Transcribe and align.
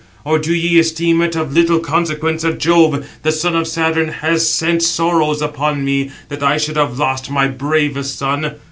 Or 0.25 0.39
do 0.39 0.51
ye 0.51 0.79
esteem 0.79 1.21
it 1.21 1.35
of 1.35 1.53
little 1.53 1.77
consequence 1.79 2.41
that 2.41 2.57
Jove, 2.57 3.07
the 3.21 3.31
son 3.31 3.55
of 3.55 3.67
Saturn, 3.67 4.07
has 4.07 4.49
sent 4.49 4.81
sorrows 4.81 5.43
upon 5.43 5.85
me, 5.85 6.09
that 6.29 6.41
I 6.41 6.57
should 6.57 6.75
have 6.75 6.97
lost 6.97 7.29
my 7.29 7.47
bravest 7.47 8.17
son? 8.17 8.55